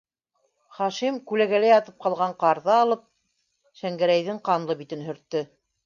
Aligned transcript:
Хашим, 0.77 1.19
күләгәлә 1.31 1.69
ятып 1.73 2.01
ҡалған 2.07 2.35
ҡарҙы 2.45 2.75
алып, 2.79 3.07
Шәңгәрәйҙең 3.83 4.45
ҡанлы 4.51 4.79
битен 4.85 5.11
һөрттө: 5.11 5.49